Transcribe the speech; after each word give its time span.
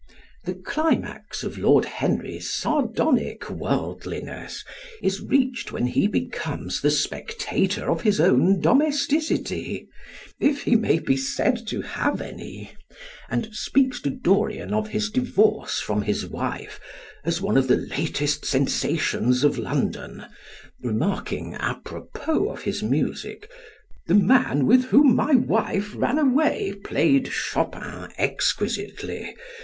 The 0.45 0.55
climax 0.55 1.43
of 1.43 1.59
Lord 1.59 1.85
Henry's 1.85 2.51
sardonic 2.51 3.51
worldliness 3.51 4.65
is 5.03 5.21
reached 5.21 5.71
when 5.71 5.85
he 5.85 6.07
becomes 6.07 6.81
the 6.81 6.89
spectator 6.89 7.87
of 7.87 8.01
his 8.01 8.19
own 8.19 8.61
domesticity, 8.61 9.87
if 10.39 10.63
he 10.63 10.75
may 10.75 10.97
be 10.97 11.15
said 11.15 11.67
to 11.67 11.83
have 11.83 12.19
any, 12.19 12.71
and 13.29 13.49
speaks 13.51 14.01
to 14.01 14.09
Dorian 14.09 14.73
of 14.73 14.87
his 14.87 15.11
divorce 15.11 15.79
from 15.79 16.01
his 16.01 16.25
wife 16.25 16.79
as 17.23 17.39
one 17.39 17.55
of 17.55 17.67
the 17.67 17.77
latest 17.95 18.43
sensations 18.43 19.43
of 19.43 19.59
London, 19.59 20.25
remarking 20.81 21.53
apropos 21.59 22.49
of 22.49 22.63
his 22.63 22.81
music, 22.81 23.51
"The 24.07 24.15
man 24.15 24.65
with 24.65 24.85
whom 24.85 25.13
my 25.15 25.35
wife 25.35 25.91
ran 25.95 26.17
away 26.17 26.73
played 26.83 27.27
Chopin 27.31 28.07
exquisitely. 28.17 29.35